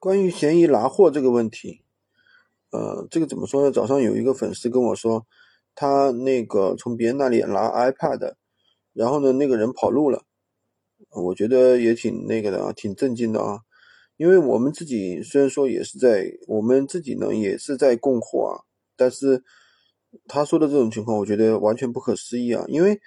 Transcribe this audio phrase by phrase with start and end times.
[0.00, 1.82] 关于闲鱼拿货这个问题，
[2.70, 3.70] 呃，这个怎么说呢？
[3.70, 5.26] 早上有一个粉丝跟我说，
[5.74, 8.32] 他那个从别人那里拿 iPad，
[8.94, 10.24] 然后呢，那个人跑路了。
[11.10, 13.60] 我觉得也挺那个的啊，挺震惊的啊。
[14.16, 18.64] 因为我们自己虽然说也是在我们自己呢也是在供货啊，
[18.96, 19.44] 但是
[20.26, 22.64] 他说的这种情况，我觉得完全不可思议啊。
[22.68, 22.98] 因为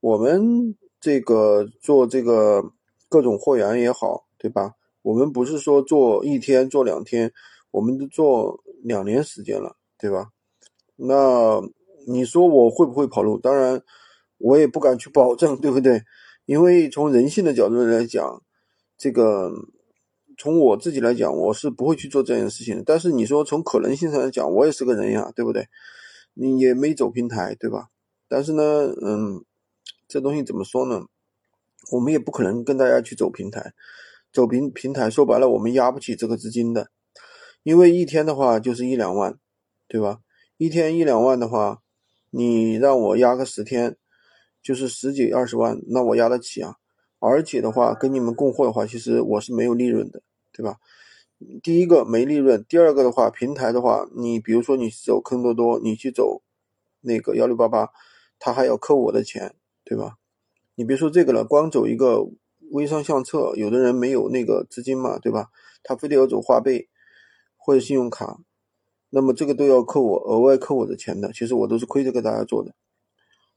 [0.00, 2.72] 我们这个做这个
[3.08, 4.74] 各种货源也好，对吧？
[5.02, 7.32] 我们不是说做一天做两天，
[7.70, 10.30] 我们都做两年时间了，对吧？
[10.96, 11.60] 那
[12.06, 13.38] 你说我会不会跑路？
[13.38, 13.82] 当然，
[14.38, 16.02] 我也不敢去保证，对不对？
[16.46, 18.42] 因为从人性的角度来讲，
[18.96, 19.52] 这个
[20.38, 22.82] 从我自己来讲，我是不会去做这件事情。
[22.84, 25.66] 但是你说从可能性上来讲，我也是个人呀，对不对？
[26.34, 27.88] 你也没走平台，对吧？
[28.28, 28.62] 但是呢，
[29.02, 29.44] 嗯，
[30.08, 31.06] 这东西怎么说呢？
[31.90, 33.72] 我们也不可能跟大家去走平台。
[34.32, 36.88] 走平平台，说白了，我们压不起这个资金的，
[37.62, 39.38] 因为一天的话就是一两万，
[39.86, 40.20] 对吧？
[40.56, 41.82] 一天一两万的话，
[42.30, 43.98] 你让我压个十天，
[44.62, 46.76] 就是十几二十万，那我压得起啊。
[47.18, 50.78] 而且的话，跟你们供货的话，其实我是没有利润的，对吧？
[51.62, 56.42] 第一个没利润，第二个的话，平台的话，你比如说你走坑多多，你去走
[57.02, 57.90] 那个幺六八八，
[58.38, 60.16] 他还要扣我的钱，对吧？
[60.74, 62.26] 你别说这个了，光走一个。
[62.72, 65.50] 微商相册，有的人没有那个资金嘛，对吧？
[65.82, 66.88] 他非得要走花呗
[67.56, 68.38] 或者信用卡，
[69.10, 71.32] 那么这个都要扣我额外扣我的钱的。
[71.32, 72.74] 其实我都是亏着给大家做的。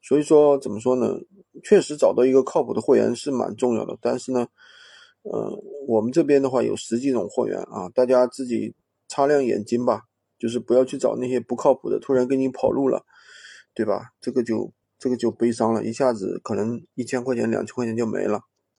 [0.01, 1.17] 所以说怎么说呢？
[1.63, 3.97] 确实找到一个靠谱的货源是蛮重要的。
[4.01, 4.47] 但是呢，
[5.23, 8.75] 呃，我们这边的话有十几种货源啊，大家自己
[9.07, 10.01] 擦亮眼睛吧，
[10.37, 13.05] 就是不要去找那些不靠谱的，突然跟你跑路了，
[13.73, 14.09] 对吧？
[14.19, 18.41] 这个就这个就悲伤了，一下子可能一千块钱、两千块钱就没了。